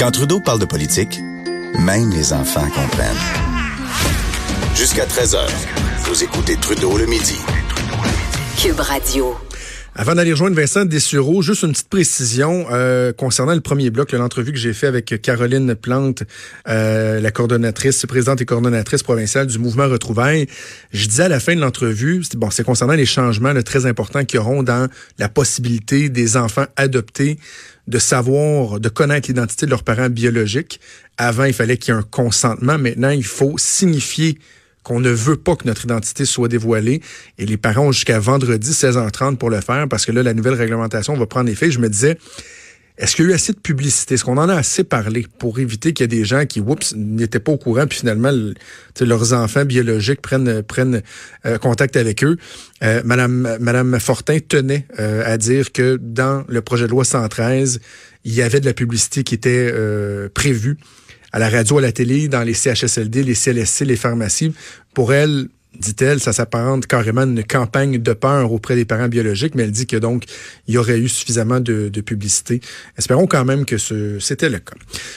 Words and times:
Quand 0.00 0.10
Trudeau 0.10 0.40
parle 0.40 0.58
de 0.58 0.64
politique, 0.64 1.20
même 1.78 2.08
les 2.08 2.32
enfants 2.32 2.66
comprennent. 2.70 3.20
Jusqu'à 4.74 5.04
13h, 5.04 5.46
vous 6.04 6.24
écoutez 6.24 6.56
Trudeau 6.56 6.96
le 6.96 7.04
midi. 7.04 7.36
Cube 8.56 8.80
Radio. 8.80 9.36
Avant 10.00 10.14
d'aller 10.14 10.30
rejoindre 10.30 10.56
Vincent 10.56 10.86
Dessureau, 10.86 11.42
juste 11.42 11.62
une 11.62 11.72
petite 11.72 11.90
précision 11.90 12.66
euh, 12.70 13.12
concernant 13.12 13.52
le 13.52 13.60
premier 13.60 13.90
bloc, 13.90 14.12
l'entrevue 14.12 14.50
que 14.50 14.58
j'ai 14.58 14.72
fait 14.72 14.86
avec 14.86 15.20
Caroline 15.20 15.74
Plante, 15.74 16.22
euh, 16.68 17.20
la 17.20 17.30
coordonnatrice, 17.30 18.06
présidente 18.06 18.40
et 18.40 18.46
coordonnatrice 18.46 19.02
provinciale 19.02 19.46
du 19.46 19.58
mouvement 19.58 19.86
Retrouvailles. 19.86 20.46
Je 20.94 21.06
disais 21.06 21.24
à 21.24 21.28
la 21.28 21.38
fin 21.38 21.54
de 21.54 21.60
l'entrevue, 21.60 22.22
bon, 22.36 22.48
c'est 22.50 22.64
concernant 22.64 22.94
les 22.94 23.04
changements 23.04 23.52
là, 23.52 23.62
très 23.62 23.84
importants 23.84 24.24
qui 24.24 24.38
auront 24.38 24.62
dans 24.62 24.88
la 25.18 25.28
possibilité 25.28 26.08
des 26.08 26.38
enfants 26.38 26.64
adoptés 26.76 27.38
de 27.86 27.98
savoir, 27.98 28.80
de 28.80 28.88
connaître 28.88 29.28
l'identité 29.28 29.66
de 29.66 29.70
leurs 29.70 29.84
parents 29.84 30.08
biologiques. 30.08 30.80
Avant, 31.18 31.44
il 31.44 31.52
fallait 31.52 31.76
qu'il 31.76 31.92
y 31.92 31.94
ait 31.94 32.00
un 32.00 32.04
consentement. 32.04 32.78
Maintenant, 32.78 33.10
il 33.10 33.22
faut 33.22 33.56
signifier 33.58 34.38
qu'on 34.82 35.00
ne 35.00 35.10
veut 35.10 35.36
pas 35.36 35.56
que 35.56 35.66
notre 35.66 35.84
identité 35.84 36.24
soit 36.24 36.48
dévoilée. 36.48 37.00
Et 37.38 37.46
les 37.46 37.56
parents 37.56 37.88
ont 37.88 37.92
jusqu'à 37.92 38.18
vendredi 38.18 38.70
16h30 38.70 39.36
pour 39.36 39.50
le 39.50 39.60
faire 39.60 39.88
parce 39.88 40.06
que 40.06 40.12
là, 40.12 40.22
la 40.22 40.34
nouvelle 40.34 40.54
réglementation 40.54 41.14
va 41.16 41.26
prendre 41.26 41.50
effet. 41.50 41.70
Je 41.70 41.78
me 41.78 41.88
disais, 41.88 42.18
est-ce 43.00 43.16
qu'il 43.16 43.24
y 43.24 43.28
a 43.28 43.30
eu 43.30 43.34
assez 43.34 43.54
de 43.54 43.58
publicité? 43.58 44.14
Est-ce 44.14 44.24
qu'on 44.24 44.36
en 44.36 44.48
a 44.50 44.54
assez 44.54 44.84
parlé 44.84 45.26
pour 45.38 45.58
éviter 45.58 45.94
qu'il 45.94 46.04
y 46.04 46.04
ait 46.04 46.18
des 46.18 46.26
gens 46.26 46.44
qui, 46.44 46.60
oups, 46.60 46.94
n'étaient 46.94 47.40
pas 47.40 47.52
au 47.52 47.56
courant, 47.56 47.86
puis 47.86 48.00
finalement, 48.00 48.30
leurs 49.00 49.32
enfants 49.32 49.64
biologiques 49.64 50.20
prennent, 50.20 50.62
euh, 51.46 51.58
contact 51.58 51.96
avec 51.96 52.22
eux? 52.22 52.36
Euh, 52.82 53.00
Madame, 53.02 53.56
Madame 53.58 53.98
Fortin 53.98 54.38
tenait 54.46 54.86
euh, 54.98 55.22
à 55.24 55.38
dire 55.38 55.72
que 55.72 55.98
dans 56.00 56.44
le 56.46 56.60
projet 56.60 56.84
de 56.84 56.90
loi 56.90 57.04
113, 57.04 57.80
il 58.24 58.34
y 58.34 58.42
avait 58.42 58.60
de 58.60 58.66
la 58.66 58.74
publicité 58.74 59.24
qui 59.24 59.34
était 59.34 59.72
prévue 60.34 60.76
à 61.32 61.38
la 61.38 61.48
radio, 61.48 61.78
à 61.78 61.82
la 61.82 61.92
télé, 61.92 62.28
dans 62.28 62.42
les 62.42 62.54
CHSLD, 62.54 63.22
les 63.22 63.34
CLSC, 63.34 63.84
les 63.84 63.96
pharmacies. 63.96 64.52
Pour 64.94 65.12
elle, 65.12 65.48
dit-elle, 65.78 66.20
ça 66.20 66.32
s'apparente 66.32 66.86
carrément 66.86 67.22
à 67.22 67.24
une 67.24 67.44
campagne 67.44 67.98
de 67.98 68.12
peur 68.12 68.52
auprès 68.52 68.74
des 68.74 68.84
parents 68.84 69.08
biologiques, 69.08 69.54
mais 69.54 69.64
elle 69.64 69.70
dit 69.70 69.86
que 69.86 69.96
donc 69.96 70.24
il 70.66 70.74
y 70.74 70.78
aurait 70.78 70.98
eu 70.98 71.08
suffisamment 71.08 71.60
de, 71.60 71.88
publicité. 72.00 72.60
Espérons 72.98 73.26
quand 73.26 73.44
même 73.44 73.64
que 73.64 73.76
c'était 73.78 74.48
le 74.48 74.58
cas. 74.58 74.74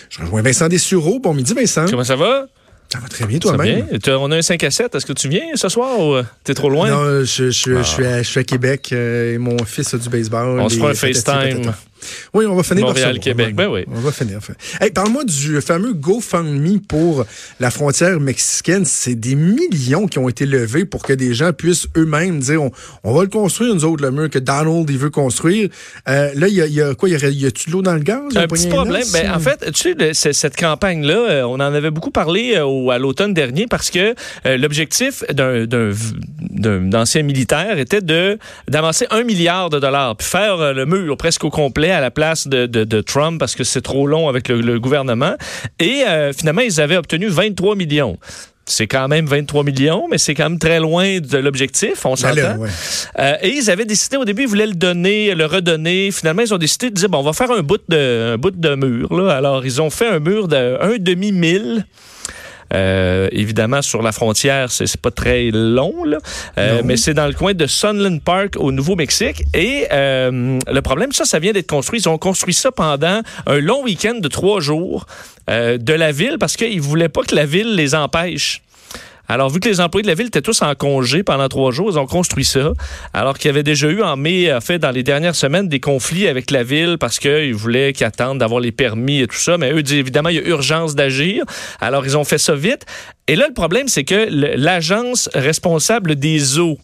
Je 0.09 0.21
rejoins 0.21 0.41
Vincent 0.41 0.67
Dessureau. 0.67 1.19
Bon 1.19 1.33
midi, 1.33 1.53
Vincent. 1.53 1.85
Comment 1.89 2.03
ça 2.03 2.15
va? 2.15 2.47
Ça 2.89 2.99
va 2.99 3.07
très 3.07 3.25
bien 3.25 3.39
toi-même. 3.39 3.87
On 4.07 4.31
a 4.31 4.37
un 4.37 4.41
5 4.41 4.63
à 4.63 4.69
7. 4.69 4.93
Est-ce 4.93 5.05
que 5.05 5.13
tu 5.13 5.27
viens 5.27 5.55
ce 5.55 5.67
soir 5.67 5.99
ou 5.99 6.13
euh, 6.13 6.23
t'es 6.43 6.53
trop 6.53 6.69
loin? 6.69 6.89
Non, 6.91 7.23
je, 7.23 7.45
je, 7.45 7.49
suis, 7.49 7.75
à, 7.75 8.21
je 8.21 8.27
suis, 8.29 8.39
à, 8.39 8.43
Québec 8.43 8.89
euh, 8.91 9.33
et 9.33 9.37
mon 9.39 9.57
fils 9.65 9.93
a 9.95 9.97
du 9.97 10.09
baseball. 10.09 10.59
On 10.59 10.69
se 10.69 10.77
fera 10.77 10.91
un 10.91 10.93
FaceTime. 10.93 11.73
Oui, 12.33 12.45
on 12.45 12.55
va 12.55 12.63
finir 12.63 12.85
Montréal, 12.85 13.19
Québec. 13.19 13.55
Ben 13.55 13.67
oui. 13.67 13.85
On 13.87 13.99
va 13.99 14.11
finir. 14.11 14.39
Hey, 14.79 14.91
Parle-moi 14.91 15.23
du 15.23 15.61
fameux 15.61 15.93
GoFundMe 15.93 16.79
pour 16.79 17.25
la 17.59 17.71
frontière 17.71 18.19
mexicaine. 18.19 18.85
C'est 18.85 19.15
des 19.15 19.35
millions 19.35 20.07
qui 20.07 20.19
ont 20.19 20.29
été 20.29 20.45
levés 20.45 20.85
pour 20.85 21.03
que 21.03 21.13
des 21.13 21.33
gens 21.33 21.53
puissent 21.53 21.87
eux-mêmes 21.97 22.39
dire 22.39 22.61
on, 23.03 23.13
va 23.13 23.23
le 23.23 23.29
construire, 23.29 23.73
nous 23.73 23.85
autres, 23.85 24.03
le 24.03 24.11
mur 24.11 24.29
que 24.29 24.39
Donald 24.39 24.89
il 24.89 24.97
veut 24.97 25.09
construire. 25.09 25.69
Euh, 26.07 26.31
là, 26.35 26.47
il 26.47 26.55
y 26.55 26.81
a, 26.81 26.95
quoi? 26.95 27.09
Il 27.09 27.39
y 27.39 27.45
a, 27.45 27.51
tu 27.51 27.69
de 27.69 27.71
l'eau 27.71 27.81
dans 27.81 27.93
le 27.93 27.99
gaz? 27.99 28.35
Un 28.35 28.47
petit 28.47 28.67
problème. 28.67 29.03
Ben, 29.11 29.31
en 29.33 29.39
fait, 29.39 29.71
tu 29.71 29.95
sais, 30.13 30.33
cette 30.33 30.55
campagne-là, 30.55 31.17
euh, 31.17 31.43
on 31.43 31.55
en 31.55 31.61
avait 31.61 31.91
beaucoup 31.91 32.11
parlé 32.11 32.55
euh, 32.55 32.89
à 32.89 32.97
l'automne 32.97 33.33
dernier 33.33 33.67
parce 33.67 33.89
que 33.89 34.15
l'objectif 34.45 35.23
d'un 35.29 36.93
ancien 36.93 37.23
militaire 37.23 37.77
était 37.77 38.01
d'avancer 38.67 39.07
un 39.11 39.23
milliard 39.23 39.69
de 39.69 39.79
dollars 39.79 40.15
puis 40.15 40.27
faire 40.27 40.73
le 40.73 40.85
mur 40.85 41.17
presque 41.17 41.43
au 41.43 41.49
complet 41.49 41.91
à 41.93 42.01
la 42.01 42.11
place 42.11 42.47
de, 42.47 42.65
de, 42.65 43.01
Trump 43.01 43.39
parce 43.39 43.55
que 43.55 43.63
c'est 43.63 43.81
trop 43.81 44.07
long 44.07 44.29
avec 44.29 44.47
le, 44.47 44.79
gouvernement. 44.79 45.35
Et 45.79 46.03
euh, 46.07 46.33
finalement, 46.33 46.61
ils 46.61 46.81
avaient 46.81 46.97
obtenu 46.97 47.27
23 47.27 47.75
millions 47.75 48.17
c'est 48.65 48.87
quand 48.87 49.07
même 49.07 49.25
23 49.25 49.63
millions, 49.63 50.07
mais 50.09 50.17
c'est 50.17 50.35
quand 50.35 50.49
même 50.49 50.59
très 50.59 50.79
loin 50.79 51.19
de 51.19 51.37
l'objectif, 51.37 52.05
on 52.05 52.15
s'entend. 52.15 52.63
Euh, 53.19 53.35
et 53.41 53.49
ils 53.49 53.69
avaient 53.69 53.85
décidé, 53.85 54.15
au 54.15 54.25
début, 54.25 54.43
ils 54.43 54.47
voulaient 54.47 54.67
le 54.67 54.73
donner, 54.73 55.35
le 55.35 55.45
redonner. 55.45 56.11
Finalement, 56.11 56.43
ils 56.43 56.53
ont 56.53 56.57
décidé 56.57 56.89
de 56.89 56.95
dire, 56.95 57.09
bon, 57.09 57.19
on 57.19 57.23
va 57.23 57.33
faire 57.33 57.51
un 57.51 57.61
bout 57.61 57.81
de, 57.89 58.33
un 58.33 58.37
bout 58.37 58.51
de 58.51 58.75
mur. 58.75 59.13
Là. 59.13 59.35
Alors, 59.35 59.65
ils 59.65 59.81
ont 59.81 59.89
fait 59.89 60.07
un 60.07 60.19
mur 60.19 60.47
de 60.47 60.77
un 60.79 60.97
demi-mille 60.97 61.85
euh, 62.73 63.27
évidemment, 63.31 63.81
sur 63.81 64.01
la 64.01 64.11
frontière, 64.11 64.71
c'est 64.71 64.97
pas 64.97 65.11
très 65.11 65.49
long, 65.51 66.03
là, 66.03 66.17
euh, 66.57 66.81
mais 66.83 66.97
c'est 66.97 67.13
dans 67.13 67.27
le 67.27 67.33
coin 67.33 67.53
de 67.53 67.67
Sunland 67.67 68.19
Park 68.19 68.55
au 68.57 68.71
Nouveau-Mexique. 68.71 69.43
Et 69.53 69.87
euh, 69.91 70.59
le 70.67 70.81
problème, 70.81 71.11
ça, 71.11 71.25
ça 71.25 71.39
vient 71.39 71.51
d'être 71.51 71.69
construit. 71.69 71.99
Ils 71.99 72.09
ont 72.09 72.17
construit 72.17 72.53
ça 72.53 72.71
pendant 72.71 73.21
un 73.45 73.59
long 73.59 73.83
week-end 73.83 74.15
de 74.15 74.27
trois 74.27 74.59
jours 74.59 75.05
de 75.47 75.93
la 75.93 76.11
ville 76.13 76.37
parce 76.39 76.55
qu'ils 76.55 76.81
voulaient 76.81 77.09
pas 77.09 77.23
que 77.23 77.35
la 77.35 77.45
ville 77.45 77.75
les 77.75 77.95
empêche. 77.95 78.61
Alors, 79.27 79.49
vu 79.49 79.59
que 79.59 79.69
les 79.69 79.79
employés 79.79 80.03
de 80.03 80.07
la 80.07 80.15
ville 80.15 80.27
étaient 80.27 80.41
tous 80.41 80.61
en 80.61 80.75
congé 80.75 81.23
pendant 81.23 81.47
trois 81.47 81.71
jours, 81.71 81.89
ils 81.91 81.97
ont 81.97 82.05
construit 82.05 82.43
ça. 82.43 82.73
Alors 83.13 83.37
qu'il 83.37 83.47
y 83.47 83.49
avait 83.49 83.63
déjà 83.63 83.87
eu 83.87 84.01
en 84.01 84.17
mai, 84.17 84.53
en 84.53 84.61
fait, 84.61 84.79
dans 84.79 84.91
les 84.91 85.03
dernières 85.03 85.35
semaines, 85.35 85.69
des 85.69 85.79
conflits 85.79 86.27
avec 86.27 86.51
la 86.51 86.63
ville 86.63 86.97
parce 86.99 87.19
qu'ils 87.19 87.55
voulaient 87.55 87.93
qu'ils 87.93 88.05
attendent 88.05 88.39
d'avoir 88.39 88.59
les 88.59 88.71
permis 88.71 89.21
et 89.21 89.27
tout 89.27 89.37
ça. 89.37 89.57
Mais 89.57 89.71
eux 89.71 89.81
disent 89.81 89.97
évidemment, 89.97 90.29
il 90.29 90.35
y 90.35 90.39
a 90.39 90.47
urgence 90.47 90.95
d'agir. 90.95 91.45
Alors, 91.79 92.05
ils 92.05 92.17
ont 92.17 92.25
fait 92.25 92.37
ça 92.37 92.55
vite. 92.55 92.85
Et 93.27 93.35
là, 93.35 93.47
le 93.47 93.53
problème, 93.53 93.87
c'est 93.87 94.03
que 94.03 94.27
l'agence 94.29 95.29
responsable 95.33 96.15
des 96.15 96.59
eaux 96.59 96.77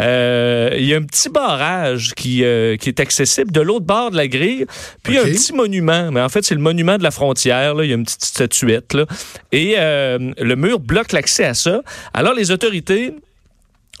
euh, 0.00 0.70
il 0.76 0.84
y 0.84 0.94
a 0.94 0.96
un 0.96 1.02
petit 1.02 1.28
barrage 1.28 2.14
qui, 2.14 2.44
euh, 2.44 2.76
qui 2.76 2.88
est 2.88 3.00
accessible 3.00 3.52
de 3.52 3.60
l'autre 3.60 3.86
bord 3.86 4.10
de 4.10 4.16
la 4.16 4.28
grille, 4.28 4.66
puis 5.02 5.18
un 5.18 5.24
petit 5.24 5.52
monument. 5.52 6.10
Mais 6.10 6.20
en 6.20 6.28
fait, 6.28 6.44
c'est 6.44 6.54
le 6.54 6.60
monument 6.60 6.98
de 6.98 7.02
la 7.02 7.10
frontière. 7.10 7.74
Là. 7.74 7.84
Il 7.84 7.90
y 7.90 7.92
a 7.92 7.96
une 7.96 8.04
petite 8.04 8.24
statuette. 8.24 8.94
Là. 8.94 9.06
Et 9.52 9.74
euh, 9.76 10.32
le 10.38 10.56
mur 10.56 10.80
bloque 10.80 11.12
l'accès 11.12 11.44
à 11.44 11.54
ça. 11.54 11.82
Alors, 12.14 12.34
les 12.34 12.50
autorités 12.50 13.14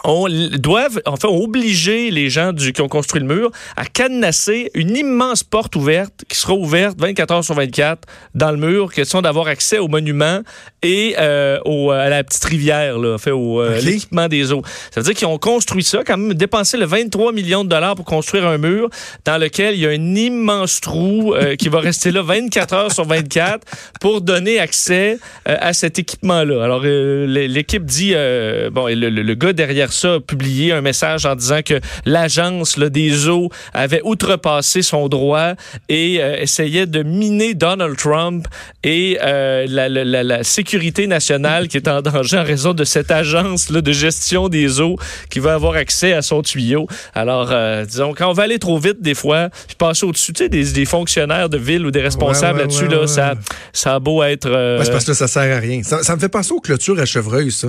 on 0.04 0.28
doivent, 0.58 1.00
enfin, 1.06 1.28
obliger 1.28 2.10
les 2.10 2.30
gens 2.30 2.52
du, 2.52 2.72
qui 2.72 2.80
ont 2.80 2.88
construit 2.88 3.20
le 3.20 3.26
mur 3.26 3.50
à 3.76 3.84
cadenasser 3.84 4.70
une 4.74 4.96
immense 4.96 5.44
porte 5.44 5.76
ouverte 5.76 6.24
qui 6.28 6.36
sera 6.36 6.54
ouverte 6.54 6.98
24 6.98 7.30
heures 7.32 7.44
sur 7.44 7.54
24 7.54 8.00
dans 8.34 8.50
le 8.50 8.56
mur, 8.56 8.92
question 8.92 9.22
d'avoir 9.22 9.46
accès 9.46 9.78
au 9.78 9.88
monument 9.88 10.40
et 10.82 11.14
euh, 11.18 11.58
au, 11.64 11.90
à 11.90 12.08
la 12.08 12.24
petite 12.24 12.44
rivière, 12.44 12.98
là, 12.98 13.18
fait 13.18 13.30
au 13.30 13.60
euh, 13.60 13.80
l'équipement 13.80 14.28
des 14.28 14.52
eaux. 14.52 14.62
Ça 14.90 15.00
veut 15.00 15.04
dire 15.04 15.14
qu'ils 15.14 15.28
ont 15.28 15.38
construit 15.38 15.84
ça, 15.84 16.02
quand 16.04 16.16
même 16.16 16.34
dépensé 16.34 16.76
le 16.76 16.86
23 16.86 17.32
millions 17.32 17.64
de 17.64 17.68
dollars 17.68 17.94
pour 17.94 18.04
construire 18.04 18.46
un 18.46 18.58
mur 18.58 18.88
dans 19.24 19.38
lequel 19.38 19.74
il 19.74 19.80
y 19.80 19.86
a 19.86 19.90
un 19.90 20.14
immense 20.14 20.80
trou 20.80 21.34
euh, 21.34 21.54
qui 21.56 21.68
va 21.68 21.80
rester 21.80 22.10
là 22.10 22.22
24 22.22 22.74
heures 22.74 22.92
sur 22.92 23.04
24 23.04 23.60
pour 24.00 24.20
donner 24.20 24.58
accès 24.58 25.18
à 25.44 25.72
cet 25.72 25.98
équipement-là. 25.98 26.64
Alors 26.64 26.82
l'équipe 26.82 27.84
dit, 27.84 28.14
bon, 28.72 28.86
le, 28.86 29.08
le, 29.10 29.22
le 29.22 29.34
gars 29.34 29.52
derrière 29.52 29.91
ça 29.92 30.14
a 30.14 30.20
publié 30.20 30.72
un 30.72 30.80
message 30.80 31.26
en 31.26 31.34
disant 31.34 31.60
que 31.64 31.80
l'agence 32.04 32.78
des 32.78 33.28
eaux 33.28 33.50
avait 33.72 34.00
outrepassé 34.04 34.82
son 34.82 35.08
droit 35.08 35.52
et 35.88 36.22
euh, 36.22 36.36
essayait 36.40 36.86
de 36.86 37.02
miner 37.02 37.54
Donald 37.54 37.96
Trump 37.96 38.46
et 38.82 39.18
euh, 39.22 39.66
la, 39.68 39.88
la, 39.88 40.22
la, 40.22 40.44
sécurité 40.44 41.06
nationale 41.06 41.68
qui 41.68 41.76
est 41.76 41.88
en 41.88 42.02
danger 42.02 42.38
en 42.38 42.44
raison 42.44 42.74
de 42.74 42.84
cette 42.84 43.10
agence 43.10 43.70
là, 43.70 43.80
de 43.80 43.92
gestion 43.92 44.48
des 44.48 44.80
eaux 44.80 44.96
qui 45.30 45.38
va 45.38 45.54
avoir 45.54 45.74
accès 45.74 46.12
à 46.12 46.22
son 46.22 46.42
tuyau. 46.42 46.86
Alors, 47.14 47.50
euh, 47.52 47.84
disons, 47.84 48.14
quand 48.14 48.28
on 48.28 48.32
va 48.32 48.44
aller 48.44 48.58
trop 48.58 48.78
vite 48.78 49.00
des 49.00 49.14
fois, 49.14 49.48
je 49.68 49.74
passe 49.74 50.02
au-dessus 50.02 50.32
des, 50.32 50.48
des, 50.48 50.84
fonctionnaires 50.84 51.48
de 51.48 51.58
ville 51.58 51.86
ou 51.86 51.90
des 51.90 52.00
responsables 52.00 52.58
là-dessus, 52.58 52.88
là, 52.88 53.06
ça, 53.06 53.34
ça 53.72 53.94
a 53.94 53.98
beau 53.98 54.22
être... 54.22 54.50
parce 54.76 55.04
que 55.04 55.14
ça 55.14 55.28
sert 55.28 55.56
à 55.56 55.60
rien. 55.60 55.82
Ça, 55.82 56.02
ça 56.02 56.16
me 56.16 56.20
fait 56.20 56.28
penser 56.28 56.52
aux 56.52 56.60
clôtures 56.60 56.98
à 56.98 57.04
chevreuil, 57.04 57.50
ça. 57.50 57.68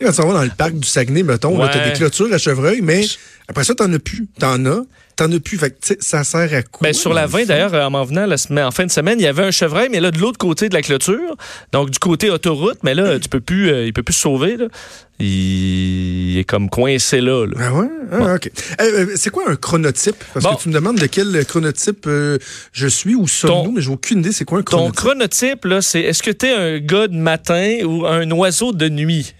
Quand 0.00 0.12
tu 0.12 0.22
vas 0.22 0.32
dans 0.32 0.42
le 0.44 0.50
parc 0.56 0.74
du 0.74 0.86
Saguenay, 0.88 1.22
mettons, 1.22 1.56
tu 1.56 1.78
as 1.78 1.88
des 1.90 1.92
clôtures 1.96 2.32
à 2.32 2.38
chevreuil, 2.38 2.80
mais 2.82 3.04
après 3.48 3.64
ça, 3.64 3.74
t'en 3.74 3.92
as 3.92 3.98
plus. 3.98 4.26
T'en 4.38 4.64
as. 4.66 4.82
t'en 5.16 5.32
as 5.32 5.40
plus. 5.40 5.58
Fait 5.58 5.70
que, 5.70 5.94
ça 5.98 6.22
sert 6.22 6.54
à 6.54 6.62
quoi? 6.62 6.86
Ben, 6.86 6.92
sur 6.94 7.12
la 7.12 7.26
20, 7.26 7.46
d'ailleurs, 7.46 7.74
en 7.74 7.90
m'en 7.90 8.04
venant 8.04 8.24
la 8.26 8.36
semaine- 8.36 8.64
en 8.66 8.70
fin 8.70 8.86
de 8.86 8.90
semaine, 8.92 9.18
il 9.18 9.24
y 9.24 9.26
avait 9.26 9.42
un 9.42 9.50
chevreuil, 9.50 9.88
mais 9.90 9.98
là, 9.98 10.12
de 10.12 10.18
l'autre 10.18 10.38
côté 10.38 10.68
de 10.68 10.74
la 10.74 10.82
clôture, 10.82 11.36
donc 11.72 11.90
du 11.90 11.98
côté 11.98 12.30
autoroute, 12.30 12.78
mais 12.84 12.94
là, 12.94 13.18
tu 13.18 13.28
peux 13.28 13.40
plus, 13.40 13.70
euh, 13.70 13.84
il 13.86 13.92
peut 13.92 14.04
plus 14.04 14.14
se 14.14 14.20
sauver. 14.20 14.56
Là. 14.56 14.66
Il, 15.20 16.38
est 16.38 16.44
comme 16.44 16.70
coincé 16.70 17.20
là. 17.20 17.44
là. 17.46 17.52
Ah 17.58 17.74
ouais? 17.74 17.88
Ah, 18.12 18.34
OK. 18.36 18.50
Euh, 18.80 18.84
euh, 18.84 19.06
c'est 19.16 19.30
quoi 19.30 19.50
un 19.50 19.56
chronotype? 19.56 20.22
Parce 20.32 20.44
Bon. 20.44 20.54
que 20.54 20.62
tu 20.62 20.68
me 20.68 20.74
demandes 20.74 20.98
de 20.98 21.06
quel 21.06 21.44
chronotype 21.44 22.04
euh, 22.06 22.38
je 22.72 22.86
suis 22.86 23.16
ou 23.16 23.26
sommes-nous, 23.26 23.72
mais 23.72 23.80
j'ai 23.80 23.90
aucune 23.90 24.20
idée 24.20 24.30
c'est 24.30 24.44
quoi 24.44 24.58
un 24.60 24.62
Ton 24.62 24.92
chronotype. 24.92 24.96
chronotype, 24.96 25.64
là, 25.64 25.82
c'est 25.82 26.00
est-ce 26.02 26.22
que 26.22 26.30
tu 26.30 26.46
es 26.46 26.52
un 26.52 26.78
gars 26.78 27.08
de 27.08 27.16
matin 27.16 27.78
ou 27.84 28.06
un 28.06 28.30
oiseau 28.30 28.72
de 28.72 28.88
nuit? 28.88 29.34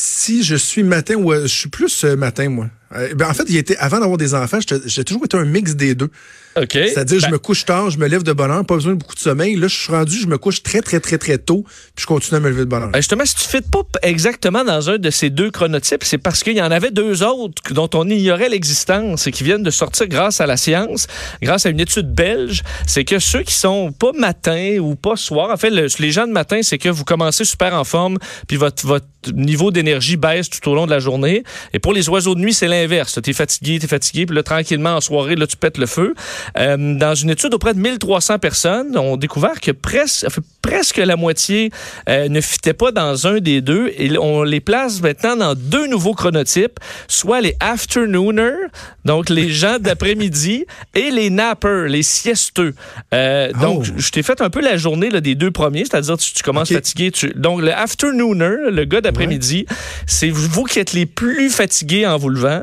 Si 0.00 0.44
je 0.44 0.54
suis 0.54 0.84
matin 0.84 1.16
ou 1.16 1.32
euh, 1.32 1.42
je 1.42 1.48
suis 1.48 1.68
plus 1.68 2.04
euh, 2.04 2.14
matin, 2.14 2.48
moi. 2.48 2.70
Euh, 2.94 3.14
ben, 3.14 3.28
en 3.28 3.34
fait, 3.34 3.44
il 3.48 3.56
était, 3.56 3.76
avant 3.78 3.98
d'avoir 4.00 4.16
des 4.18 4.34
enfants, 4.34 4.58
j'ai 4.86 5.04
toujours 5.04 5.24
été 5.24 5.36
un 5.36 5.44
mix 5.44 5.74
des 5.76 5.94
deux. 5.94 6.10
OK. 6.56 6.72
C'est-à-dire, 6.72 7.20
Ben, 7.20 7.26
je 7.28 7.32
me 7.32 7.38
couche 7.38 7.64
tard, 7.64 7.90
je 7.90 7.98
me 7.98 8.08
lève 8.08 8.22
de 8.24 8.32
bonne 8.32 8.50
heure, 8.50 8.64
pas 8.64 8.74
besoin 8.74 8.92
de 8.94 8.98
beaucoup 8.98 9.14
de 9.14 9.20
sommeil. 9.20 9.54
Là, 9.54 9.68
je 9.68 9.76
suis 9.76 9.92
rendu, 9.92 10.18
je 10.18 10.26
me 10.26 10.38
couche 10.38 10.62
très, 10.62 10.80
très, 10.80 10.98
très, 10.98 11.16
très 11.18 11.38
tôt, 11.38 11.64
puis 11.94 12.02
je 12.02 12.06
continue 12.06 12.38
à 12.38 12.40
me 12.40 12.48
lever 12.48 12.60
de 12.62 12.64
bonne 12.64 12.82
heure. 12.84 12.88
Ben, 12.90 12.98
justement, 12.98 13.24
si 13.24 13.34
tu 13.36 13.42
ne 13.44 13.60
fites 13.62 13.70
pas 13.70 13.82
exactement 14.02 14.64
dans 14.64 14.90
un 14.90 14.98
de 14.98 15.10
ces 15.10 15.30
deux 15.30 15.50
chronotypes, 15.50 16.02
c'est 16.02 16.18
parce 16.18 16.42
qu'il 16.42 16.56
y 16.56 16.62
en 16.62 16.70
avait 16.70 16.90
deux 16.90 17.22
autres 17.22 17.62
dont 17.74 17.88
on 17.94 18.08
ignorait 18.08 18.48
l'existence 18.48 19.26
et 19.26 19.30
qui 19.30 19.44
viennent 19.44 19.62
de 19.62 19.70
sortir 19.70 20.08
grâce 20.08 20.40
à 20.40 20.46
la 20.46 20.56
science, 20.56 21.06
grâce 21.42 21.66
à 21.66 21.68
une 21.68 21.80
étude 21.80 22.12
belge. 22.12 22.62
C'est 22.86 23.04
que 23.04 23.18
ceux 23.20 23.42
qui 23.42 23.54
sont 23.54 23.92
pas 23.92 24.12
matin 24.18 24.78
ou 24.80 24.96
pas 24.96 25.14
soir, 25.16 25.50
en 25.50 25.56
fait, 25.56 25.70
le- 25.70 25.86
les 26.00 26.10
gens 26.10 26.26
de 26.26 26.32
matin, 26.32 26.60
c'est 26.62 26.78
que 26.78 26.88
vous 26.88 27.04
commencez 27.04 27.44
super 27.44 27.74
en 27.74 27.84
forme, 27.84 28.18
puis 28.48 28.56
votre, 28.56 28.84
votre 28.84 29.06
niveau 29.34 29.70
d'énergie 29.70 30.16
baisse 30.16 30.48
tout 30.48 30.68
au 30.70 30.74
long 30.74 30.86
de 30.86 30.90
la 30.90 30.98
journée. 31.00 31.44
Et 31.72 31.78
pour 31.78 31.92
les 31.92 32.08
oiseaux 32.08 32.34
de 32.34 32.40
nuit, 32.40 32.54
c'est 32.54 32.66
l'inverse. 32.66 32.77
Tu 32.86 33.30
es 33.30 33.32
fatigué, 33.32 33.78
tu 33.78 33.86
es 33.86 33.88
fatigué, 33.88 34.26
puis 34.26 34.36
là, 34.36 34.42
tranquillement, 34.42 34.96
en 34.96 35.00
soirée, 35.00 35.34
là, 35.36 35.46
tu 35.46 35.56
pètes 35.56 35.78
le 35.78 35.86
feu. 35.86 36.14
Euh, 36.56 36.76
dans 36.94 37.14
une 37.14 37.30
étude 37.30 37.54
auprès 37.54 37.74
de 37.74 37.80
1300 37.80 38.38
personnes, 38.38 38.96
on 38.96 39.14
a 39.14 39.16
découvert 39.16 39.60
que 39.60 39.70
presque, 39.70 40.26
presque 40.62 40.98
la 40.98 41.16
moitié 41.16 41.70
euh, 42.08 42.28
ne 42.28 42.40
fitait 42.40 42.74
pas 42.74 42.92
dans 42.92 43.26
un 43.26 43.38
des 43.38 43.60
deux. 43.60 43.90
Et 43.96 44.16
on 44.18 44.42
les 44.42 44.60
place 44.60 45.00
maintenant 45.00 45.36
dans 45.36 45.54
deux 45.54 45.86
nouveaux 45.86 46.14
chronotypes, 46.14 46.78
soit 47.08 47.40
les 47.40 47.56
afternooners, 47.60 48.68
donc 49.04 49.30
les 49.30 49.48
gens 49.50 49.78
d'après-midi, 49.80 50.64
et 50.94 51.10
les 51.10 51.30
nappers, 51.30 51.86
les 51.88 52.02
siesteux. 52.02 52.74
Euh, 53.14 53.48
Oh. 53.54 53.60
Donc, 53.60 53.84
je 53.96 54.10
t'ai 54.10 54.22
fait 54.22 54.40
un 54.40 54.50
peu 54.50 54.60
la 54.60 54.76
journée 54.76 55.10
là, 55.10 55.20
des 55.20 55.34
deux 55.34 55.50
premiers, 55.50 55.84
c'est-à-dire 55.84 56.16
tu, 56.18 56.32
tu 56.32 56.42
commences 56.42 56.70
Ok. 56.70 56.76
fatigué. 56.76 57.10
Tu... 57.10 57.32
Donc, 57.34 57.60
le 57.60 57.72
afternooner, 57.72 58.70
le 58.70 58.84
gars 58.84 59.00
d'après-midi, 59.00 59.66
c'est 60.06 60.30
vous 60.30 60.64
qui 60.64 60.78
êtes 60.78 60.92
les 60.92 61.06
plus 61.06 61.50
fatigués 61.50 62.06
en 62.06 62.16
vous 62.18 62.28
levant. 62.28 62.62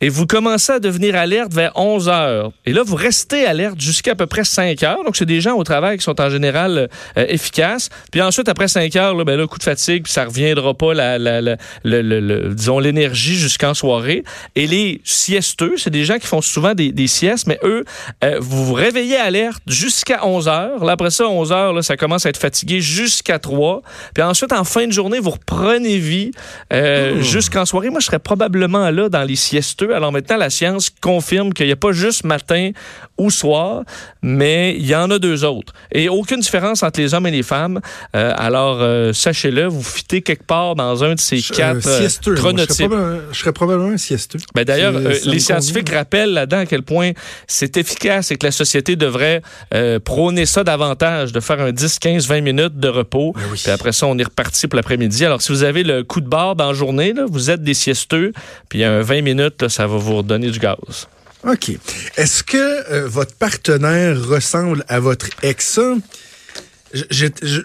Et 0.00 0.08
vous 0.08 0.26
commencez 0.26 0.72
à 0.72 0.78
devenir 0.80 1.16
alerte 1.16 1.52
vers 1.52 1.72
11 1.74 2.08
heures. 2.08 2.52
Et 2.66 2.72
là, 2.72 2.82
vous 2.84 2.94
restez 2.94 3.44
alerte 3.46 3.80
jusqu'à 3.80 4.12
à 4.12 4.14
peu 4.14 4.26
près 4.26 4.44
5 4.44 4.82
heures. 4.84 5.02
Donc, 5.04 5.16
c'est 5.16 5.26
des 5.26 5.40
gens 5.40 5.54
au 5.56 5.64
travail 5.64 5.98
qui 5.98 6.04
sont 6.04 6.20
en 6.20 6.30
général 6.30 6.88
euh, 7.16 7.26
efficaces. 7.28 7.90
Puis 8.12 8.22
ensuite, 8.22 8.48
après 8.48 8.68
5 8.68 8.94
heures, 8.96 9.14
là, 9.14 9.24
ben 9.24 9.36
là, 9.36 9.46
coup 9.46 9.58
de 9.58 9.62
fatigue, 9.62 10.04
puis 10.04 10.12
ça 10.12 10.24
reviendra 10.24 10.74
pas, 10.74 10.94
la, 10.94 11.18
la, 11.18 11.40
la- 11.40 11.56
le, 11.84 12.02
le- 12.02 12.20
le- 12.20 12.54
disons, 12.54 12.78
l'énergie 12.78 13.34
jusqu'en 13.36 13.74
soirée. 13.74 14.22
Et 14.54 14.66
les 14.66 15.00
siesteux, 15.04 15.74
c'est 15.76 15.90
des 15.90 16.04
gens 16.04 16.18
qui 16.18 16.26
font 16.26 16.40
souvent 16.40 16.74
des, 16.74 16.92
des 16.92 17.06
siestes, 17.06 17.46
mais 17.46 17.58
eux, 17.64 17.84
euh, 18.24 18.38
vous 18.40 18.66
vous 18.66 18.74
réveillez 18.74 19.16
alerte 19.16 19.62
jusqu'à 19.66 20.24
11 20.26 20.48
heures. 20.48 20.84
Là, 20.84 20.92
après 20.92 21.10
ça, 21.10 21.26
11 21.28 21.52
heures, 21.52 21.72
là, 21.72 21.82
ça 21.82 21.96
commence 21.96 22.24
à 22.24 22.28
être 22.30 22.36
fatigué 22.38 22.80
jusqu'à 22.80 23.38
3. 23.38 23.82
Puis 24.14 24.22
ensuite, 24.22 24.52
en 24.52 24.64
fin 24.64 24.86
de 24.86 24.92
journée, 24.92 25.18
vous 25.18 25.30
reprenez 25.30 25.98
vie 25.98 26.30
euh, 26.72 27.20
jusqu'en 27.22 27.64
soirée. 27.66 27.90
Moi, 27.90 28.00
je 28.00 28.06
serais 28.06 28.18
probablement 28.18 28.90
là 28.90 29.08
dans 29.08 29.24
les 29.24 29.36
siesteux. 29.36 29.87
Alors 29.94 30.12
maintenant, 30.12 30.36
la 30.36 30.50
science 30.50 30.90
confirme 31.00 31.52
qu'il 31.52 31.66
n'y 31.66 31.72
a 31.72 31.76
pas 31.76 31.92
juste 31.92 32.24
matin 32.24 32.70
ou 33.16 33.30
soir, 33.30 33.82
mais 34.22 34.76
il 34.78 34.86
y 34.86 34.94
en 34.94 35.10
a 35.10 35.18
deux 35.18 35.44
autres. 35.44 35.72
Et 35.92 36.08
aucune 36.08 36.40
différence 36.40 36.82
entre 36.82 37.00
les 37.00 37.14
hommes 37.14 37.26
et 37.26 37.30
les 37.30 37.42
femmes. 37.42 37.80
Euh, 38.14 38.32
alors, 38.36 38.78
euh, 38.80 39.12
sachez-le, 39.12 39.66
vous 39.66 39.82
fitez 39.82 40.22
quelque 40.22 40.44
part 40.44 40.74
dans 40.76 41.02
un 41.04 41.14
de 41.14 41.20
ces 41.20 41.38
Je- 41.38 41.52
quatre 41.52 41.86
euh, 41.86 42.08
euh. 42.28 42.40
Moi, 42.40 42.52
je, 42.58 42.72
serais 42.72 42.88
probablement, 42.88 43.20
je 43.32 43.38
serais 43.38 43.52
probablement 43.52 43.88
un 43.90 43.96
siesteux. 43.96 44.38
Ben 44.54 44.64
D'ailleurs, 44.64 44.94
euh, 44.94 45.14
les 45.24 45.38
scientifiques 45.40 45.86
convient. 45.86 45.98
rappellent 45.98 46.32
là-dedans 46.32 46.58
à 46.58 46.66
quel 46.66 46.82
point 46.82 47.10
c'est 47.46 47.76
efficace 47.76 48.30
et 48.30 48.36
que 48.36 48.46
la 48.46 48.52
société 48.52 48.96
devrait 48.96 49.42
euh, 49.74 49.98
prôner 49.98 50.46
ça 50.46 50.62
davantage, 50.64 51.32
de 51.32 51.40
faire 51.40 51.60
un 51.60 51.72
10, 51.72 51.98
15, 51.98 52.26
20 52.28 52.40
minutes 52.40 52.78
de 52.78 52.88
repos. 52.88 53.32
Ben 53.34 53.42
oui. 53.50 53.58
Puis 53.62 53.70
après 53.72 53.92
ça, 53.92 54.06
on 54.06 54.16
est 54.18 54.24
reparti 54.24 54.68
pour 54.68 54.76
l'après-midi. 54.76 55.24
Alors, 55.24 55.42
si 55.42 55.50
vous 55.52 55.62
avez 55.64 55.82
le 55.82 56.04
coup 56.04 56.20
de 56.20 56.28
barre 56.28 56.54
dans 56.56 56.68
la 56.68 56.74
journée, 56.74 57.12
là, 57.12 57.24
vous 57.28 57.50
êtes 57.50 57.62
des 57.62 57.74
siesteux, 57.74 58.32
puis 58.68 58.84
un 58.84 59.00
20 59.02 59.22
minutes, 59.22 59.60
là, 59.62 59.68
ça 59.78 59.86
va 59.86 59.96
vous 59.96 60.16
redonner 60.16 60.50
du 60.50 60.58
gaz. 60.58 61.06
OK. 61.46 61.70
Est-ce 62.16 62.42
que 62.42 62.56
euh, 62.92 63.06
votre 63.06 63.32
partenaire 63.36 64.20
ressemble 64.26 64.84
à 64.88 64.98
votre 64.98 65.28
ex? 65.44 65.78
Je- 66.92 67.04
je- 67.42 67.60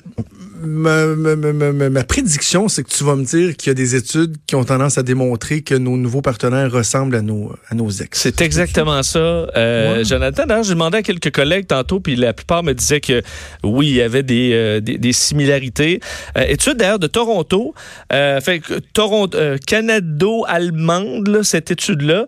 ma, 0.66 1.06
ma- 1.08 1.36
ma- 1.36 1.72
ma- 1.72 1.90
ma 1.90 2.04
prédiction, 2.04 2.68
c'est 2.68 2.84
que 2.84 2.90
tu 2.90 3.04
vas 3.04 3.16
me 3.16 3.24
dire 3.26 3.56
qu'il 3.58 3.70
y 3.70 3.72
a 3.72 3.74
des 3.74 3.96
études 3.96 4.36
qui 4.48 4.56
ont 4.56 4.64
tendance 4.64 4.98
à 4.98 5.04
démontrer 5.04 5.62
que 5.62 5.76
nos 5.76 5.98
nouveaux 5.98 6.22
partenaires 6.22 6.72
ressemblent 6.72 7.16
à 7.16 7.22
nos, 7.22 7.54
à 7.70 7.76
nos 7.76 7.90
ex. 7.90 8.20
C'est 8.22 8.42
exactement 8.42 9.04
ça, 9.04 9.20
euh, 9.20 9.98
Ouais. 9.98 10.04
Jonathan. 10.06 10.46
D'ailleurs, 10.46 10.64
j'ai 10.64 10.74
demandé 10.74 10.98
à 10.98 11.02
quelques 11.04 11.32
collègues 11.32 11.68
tantôt, 11.68 12.00
puis 12.00 12.16
la 12.16 12.34
plupart 12.34 12.64
me 12.64 12.74
disaient 12.74 13.02
que 13.02 13.22
oui, 13.64 13.88
il 13.88 13.96
y 13.96 14.02
avait 14.02 14.24
des, 14.24 14.52
euh, 14.54 14.80
des, 14.80 14.98
des 14.98 15.14
similarités. 15.14 16.00
Euh, 16.38 16.46
étude 16.48 16.78
d'ailleurs 16.78 17.00
de 17.00 17.08
Toronto, 17.08 17.74
euh, 18.12 18.40
fait 18.42 18.62
Toronto, 18.94 19.38
canado-allemande, 19.68 21.28
là, 21.28 21.44
cette 21.44 21.72
étude-là, 21.72 22.26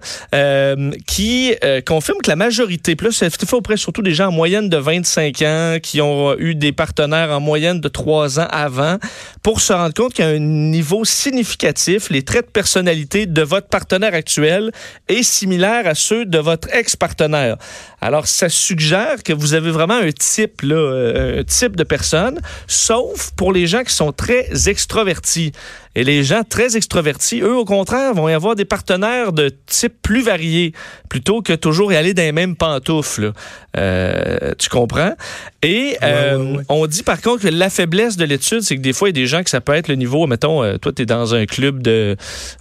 qui 1.08 1.54
confirme 1.86 2.18
que 2.24 2.30
la 2.30 2.36
majorité, 2.36 2.96
plus 2.96 3.12
c'est 3.12 3.30
fait 3.30 3.54
auprès 3.56 3.78
surtout 3.78 4.02
des 4.02 4.14
gens 4.14 4.28
en 4.28 4.32
moyenne 4.32 4.70
de 4.70 4.78
25 4.78 5.42
ans, 5.42 5.78
qui 5.82 6.02
ont 6.02 6.38
eu 6.38 6.56
des 6.56 6.72
partenaires 6.72 7.32
en 7.32 7.40
moyenne 7.40 7.80
de 7.82 7.88
3 7.88 8.25
ans 8.40 8.48
avant, 8.50 8.98
pour 9.44 9.62
se 9.62 9.74
rendre 9.74 9.94
compte 9.94 10.20
a 10.20 10.28
un 10.28 10.40
niveau 10.40 11.06
significatif, 11.06 12.10
les 12.10 12.24
traits 12.24 12.48
de 12.48 12.52
personnalité 12.52 13.26
de 13.26 13.42
votre 13.42 13.68
partenaire 13.68 14.14
actuel 14.14 14.72
est 15.08 15.24
similaire 15.24 15.88
à 15.88 15.96
ceux 15.96 16.26
de 16.26 16.38
votre 16.38 16.74
ex-partenaire. 16.74 17.58
Alors, 18.02 18.28
ça 18.28 18.50
suggère 18.50 19.24
que 19.24 19.34
vous 19.34 19.54
avez 19.54 19.72
vraiment 19.72 19.96
un 19.96 20.12
type, 20.12 20.62
euh, 20.64 21.42
un 21.42 21.44
type 21.44 21.76
de 21.76 21.84
personne, 21.84 22.40
sauf 22.68 23.32
pour 23.36 23.52
les 23.52 23.68
gens 23.68 23.84
qui 23.84 23.94
sont 23.94 24.12
très 24.12 24.48
extrovertis. 24.68 25.52
Et 25.96 26.04
les 26.04 26.24
gens 26.24 26.44
très 26.44 26.76
extrovertis, 26.76 27.42
eux, 27.42 27.56
au 27.56 27.66
contraire, 27.66 28.14
vont 28.14 28.28
y 28.28 28.34
avoir 28.34 28.56
des 28.56 28.66
partenaires 28.66 29.32
de 29.32 29.50
type 29.66 29.94
plus 30.02 30.22
varié, 30.22 30.74
plutôt 31.10 31.42
que 31.42 31.54
toujours 31.54 31.94
y 31.94 31.96
aller 31.96 32.14
dans 32.14 32.24
les 32.24 32.32
mêmes 32.32 32.56
pantoufles. 32.56 33.32
Euh, 33.78 34.54
tu 34.58 34.70
comprends? 34.70 35.14
Et 35.62 35.98
euh, 36.04 36.38
ouais, 36.38 36.58
ouais. 36.58 36.64
on 36.70 36.86
dit 36.88 37.04
par 37.04 37.22
contre 37.22 37.44
que 37.44 37.48
la 37.48 37.70
faiblesse 37.70 38.18
de 38.18 38.26
l'étude, 38.26 38.62
c'est 38.62 38.76
que 38.76 38.82
des 38.82 38.94
fois, 38.94 39.10
il 39.10 39.18
y 39.18 39.20
a 39.20 39.22
des 39.22 39.28
gens 39.28 39.44
que 39.44 39.50
ça 39.50 39.62
peut 39.62 39.74
être 39.74 39.88
le 39.88 39.96
niveau, 39.96 40.28
mettons, 40.28 40.64
euh, 40.64 40.78
toi, 40.78 40.92
tu 40.94 41.04
es 41.04 41.06
dans 41.06 41.34
un 41.34 41.46
club 41.46 41.82
de, 41.82 42.16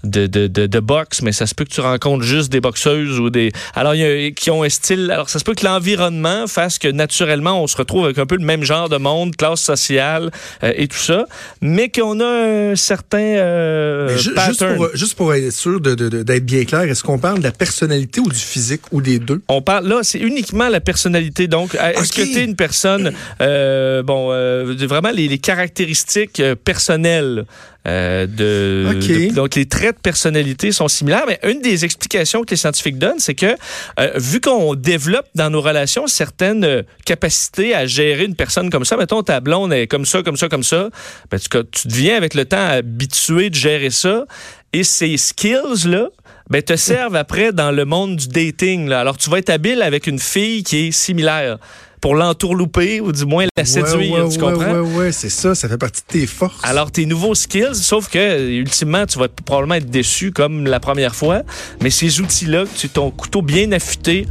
de, 0.04 0.26
de, 0.26 0.46
de, 0.46 0.66
de 0.66 0.80
boxe, 0.80 1.22
mais 1.22 1.32
ça 1.32 1.46
se 1.46 1.54
peut 1.54 1.64
que 1.64 1.70
tu 1.70 1.80
rencontres 1.80 2.24
juste 2.24 2.50
des 2.50 2.60
boxeuses 2.60 3.18
ou 3.18 3.30
des. 3.30 3.52
Alors, 3.74 3.94
il 3.94 4.00
y 4.00 4.04
a, 4.04 4.30
qui 4.30 4.50
ont 4.50 4.62
un 4.62 4.68
style. 4.68 5.10
Alors, 5.10 5.28
ça 5.28 5.38
se 5.38 5.44
peut 5.44 5.54
que 5.54 5.64
l'environnement 5.64 6.46
fasse 6.46 6.78
que 6.78 6.88
naturellement, 6.88 7.62
on 7.62 7.66
se 7.66 7.76
retrouve 7.76 8.04
avec 8.04 8.18
un 8.18 8.26
peu 8.26 8.36
le 8.36 8.44
même 8.44 8.62
genre 8.62 8.88
de 8.88 8.96
monde, 8.96 9.36
classe 9.36 9.60
sociale 9.60 10.30
euh, 10.62 10.72
et 10.76 10.88
tout 10.88 10.96
ça, 10.96 11.26
mais 11.60 11.88
qu'on 11.88 12.20
a 12.20 12.26
un 12.72 12.76
certain 12.76 13.23
euh, 13.38 14.16
ju- 14.18 14.32
juste, 14.46 14.64
pour, 14.76 14.88
juste 14.94 15.14
pour 15.14 15.34
être 15.34 15.50
sûr 15.52 15.80
de- 15.80 15.94
de- 15.94 16.08
de- 16.08 16.22
d'être 16.22 16.44
bien 16.44 16.64
clair, 16.64 16.82
est-ce 16.82 17.02
qu'on 17.02 17.18
parle 17.18 17.38
de 17.38 17.44
la 17.44 17.52
personnalité 17.52 18.20
ou 18.20 18.28
du 18.28 18.38
physique 18.38 18.82
ou 18.92 19.00
des 19.00 19.18
deux? 19.18 19.40
On 19.48 19.62
parle 19.62 19.86
là, 19.88 20.00
c'est 20.02 20.18
uniquement 20.20 20.68
la 20.68 20.80
personnalité. 20.80 21.46
Donc, 21.48 21.74
euh, 21.74 21.92
est-ce 21.92 22.12
que 22.12 22.22
tu 22.22 22.38
es 22.38 22.44
une 22.44 22.56
personne, 22.56 23.12
euh, 23.40 24.02
bon, 24.02 24.28
euh, 24.30 24.74
vraiment 24.88 25.10
les, 25.10 25.28
les 25.28 25.38
caractéristiques 25.38 26.42
personnelles 26.64 27.44
euh, 27.86 28.26
de, 28.26 28.86
Ok. 28.90 29.06
de- 29.28 29.34
donc 29.34 29.54
les 29.56 29.66
traits 29.66 29.96
de 29.96 30.00
personnalité 30.00 30.72
sont 30.72 30.88
similaires. 30.88 31.24
Mais 31.26 31.38
une 31.44 31.60
des 31.60 31.84
explications 31.84 32.42
que 32.42 32.50
les 32.50 32.56
scientifiques 32.56 32.98
donnent, 32.98 33.18
c'est 33.18 33.34
que 33.34 33.54
euh, 34.00 34.10
vu 34.16 34.40
qu'on 34.40 34.74
développe 34.74 35.26
dans 35.34 35.50
nos 35.50 35.60
relations 35.60 36.06
certaines 36.06 36.64
euh, 36.64 36.82
capacités 37.04 37.74
à 37.74 37.86
gérer 37.86 38.24
une 38.24 38.36
personne 38.36 38.70
comme 38.70 38.84
ça, 38.84 38.96
mettons 38.96 39.22
ta 39.22 39.40
blonde 39.40 39.72
est 39.72 39.86
comme 39.86 40.06
ça, 40.06 40.22
comme 40.22 40.36
ça, 40.36 40.48
comme 40.48 40.62
ça, 40.64 40.88
ben, 41.30 41.38
tu, 41.38 41.48
tu 41.70 41.88
deviens 41.88 42.16
avec 42.16 42.34
le 42.34 42.44
temps 42.44 42.66
habitué 42.66 43.50
de 43.50 43.54
gérer 43.54 43.90
ça. 43.90 44.24
Et 44.72 44.82
ces 44.82 45.16
skills 45.16 45.86
là 45.86 46.08
ben, 46.50 46.60
te 46.62 46.74
servent 46.76 47.16
après 47.16 47.52
dans 47.52 47.70
le 47.70 47.84
monde 47.84 48.16
du 48.16 48.28
dating. 48.28 48.88
Là. 48.88 49.00
Alors, 49.00 49.16
tu 49.16 49.30
vas 49.30 49.38
être 49.38 49.50
habile 49.50 49.82
avec 49.82 50.06
une 50.06 50.18
fille 50.18 50.62
qui 50.64 50.88
est 50.88 50.90
similaire 50.90 51.58
pour 52.04 52.14
l'entourlouper 52.16 53.00
ou 53.00 53.12
du 53.12 53.24
moins 53.24 53.46
la 53.56 53.64
séduire, 53.64 53.96
ouais, 54.12 54.20
ouais, 54.20 54.28
tu 54.28 54.38
comprends? 54.38 54.72
Ouais, 54.74 54.94
ouais, 54.96 55.10
c'est 55.10 55.30
ça, 55.30 55.54
ça 55.54 55.70
fait 55.70 55.78
partie 55.78 56.02
de 56.06 56.12
tes 56.20 56.26
forces. 56.26 56.60
Alors, 56.62 56.90
tes 56.90 57.06
nouveaux 57.06 57.34
skills, 57.34 57.74
sauf 57.76 58.10
que, 58.10 58.46
ultimement, 58.50 59.06
tu 59.06 59.18
vas 59.18 59.28
probablement 59.28 59.76
être 59.76 59.88
déçu 59.88 60.30
comme 60.30 60.66
la 60.66 60.80
première 60.80 61.14
fois, 61.14 61.44
mais 61.80 61.88
ces 61.88 62.20
outils-là, 62.20 62.64
tu 62.76 62.90
ton 62.90 63.10
couteau 63.10 63.40
bien 63.40 63.72
affûté, 63.72 64.26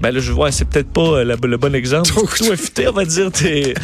ben 0.00 0.10
là, 0.10 0.20
je 0.20 0.32
vois, 0.32 0.50
c'est 0.52 0.64
peut-être 0.64 0.88
pas 0.90 1.02
euh, 1.18 1.24
la- 1.24 1.36
le 1.42 1.56
bon 1.58 1.74
exemple. 1.74 2.08
Ton 2.14 2.22
couteau 2.24 2.50
affûté, 2.50 2.88
on 2.88 2.92
va 2.92 3.04
dire, 3.04 3.30
t'es 3.30 3.74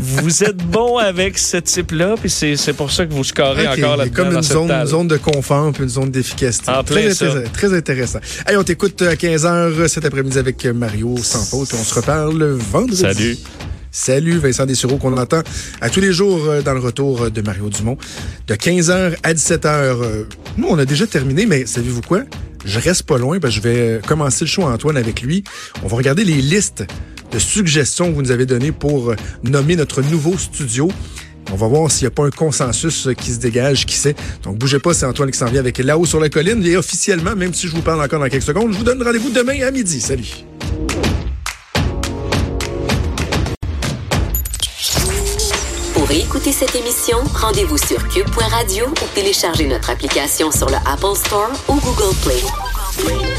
vous 0.00 0.44
êtes 0.44 0.56
bon 0.56 0.98
avec 0.98 1.38
ce 1.38 1.56
type-là, 1.58 2.14
puis 2.20 2.30
c'est 2.30 2.56
c'est 2.56 2.72
pour 2.72 2.90
ça 2.90 3.06
que 3.06 3.12
vous 3.12 3.24
scorez 3.24 3.66
Ok, 3.68 3.78
encore 3.78 3.96
là-dedans. 3.96 4.14
comme 4.24 4.34
une 4.36 4.42
zone, 4.42 4.68
table. 4.68 4.88
zone 4.90 5.08
de 5.08 5.16
confort 5.16 5.72
puis 5.72 5.82
une 5.84 5.88
zone 5.88 6.10
d'efficacité. 6.10 6.70
En 6.70 6.82
très, 6.82 7.10
intéressant, 7.10 7.50
très 7.52 7.74
intéressant. 7.74 8.18
Allez, 8.46 8.56
on 8.56 8.64
t'écoute 8.64 9.00
à 9.02 9.14
15h 9.14 9.88
cet 9.88 10.04
après-midi 10.04 10.38
avec 10.38 10.64
Mario 10.66 11.16
sans 11.22 11.44
faute 11.44 11.70
on 11.74 11.82
se 11.82 11.94
reparle 11.94 12.42
vendredi. 12.44 12.96
Salut. 12.96 13.36
Salut 13.94 14.38
Vincent 14.38 14.64
Dessureau 14.64 14.96
qu'on 14.96 15.14
entend 15.18 15.42
à 15.82 15.90
tous 15.90 16.00
les 16.00 16.14
jours 16.14 16.46
euh, 16.48 16.62
dans 16.62 16.72
le 16.72 16.80
retour 16.80 17.30
de 17.30 17.42
Mario 17.42 17.68
Dumont 17.68 17.98
de 18.48 18.54
15h 18.54 19.16
à 19.22 19.34
17h. 19.34 19.66
Euh, 19.66 20.24
Nous, 20.56 20.66
on 20.66 20.78
a 20.78 20.86
déjà 20.86 21.06
terminé, 21.06 21.44
mais 21.44 21.66
savez-vous 21.66 22.00
quoi? 22.00 22.22
Je 22.64 22.78
reste 22.78 23.02
pas 23.02 23.18
loin, 23.18 23.38
parce 23.38 23.54
que 23.54 23.60
je 23.60 23.68
vais 23.68 23.78
euh, 23.80 24.00
commencer 24.06 24.46
le 24.46 24.48
show 24.48 24.62
Antoine 24.62 24.96
avec 24.96 25.20
lui. 25.20 25.44
On 25.82 25.88
va 25.88 25.96
regarder 25.98 26.24
les 26.24 26.40
listes 26.40 26.84
de 27.32 27.38
suggestions 27.38 28.10
que 28.10 28.14
vous 28.14 28.22
nous 28.22 28.30
avez 28.30 28.46
données 28.46 28.72
pour 28.72 29.10
euh, 29.10 29.16
nommer 29.42 29.76
notre 29.76 30.02
nouveau 30.02 30.36
studio. 30.38 30.90
On 31.52 31.56
va 31.56 31.66
voir 31.66 31.90
s'il 31.90 32.04
n'y 32.04 32.08
a 32.08 32.10
pas 32.10 32.24
un 32.24 32.30
consensus 32.30 33.08
euh, 33.08 33.14
qui 33.14 33.30
se 33.30 33.38
dégage, 33.38 33.86
qui 33.86 33.96
sait. 33.96 34.14
Donc, 34.42 34.58
bougez 34.58 34.78
pas, 34.78 34.94
c'est 34.94 35.06
Antoine 35.06 35.30
qui 35.30 35.38
s'en 35.38 35.46
vient 35.46 35.60
avec 35.60 35.78
là-haut 35.78 36.06
sur 36.06 36.20
la 36.20 36.28
colline. 36.28 36.64
Et 36.64 36.76
officiellement, 36.76 37.34
même 37.34 37.52
si 37.52 37.66
je 37.66 37.74
vous 37.74 37.82
parle 37.82 38.02
encore 38.02 38.20
dans 38.20 38.28
quelques 38.28 38.42
secondes, 38.42 38.72
je 38.72 38.78
vous 38.78 38.84
donne 38.84 39.02
rendez-vous 39.02 39.30
demain 39.30 39.60
à 39.66 39.70
midi. 39.70 40.00
Salut. 40.00 40.44
Pour 45.94 46.10
écouter 46.10 46.52
cette 46.52 46.74
émission, 46.74 47.18
rendez-vous 47.34 47.78
sur 47.78 48.08
cube.radio 48.08 48.86
ou 48.86 49.14
téléchargez 49.14 49.66
notre 49.66 49.90
application 49.90 50.50
sur 50.50 50.68
le 50.68 50.76
Apple 50.86 51.16
Store 51.16 51.50
ou 51.68 51.74
Google 51.80 52.14
Play. 52.22 53.31